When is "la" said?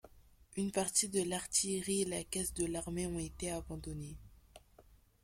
2.05-2.23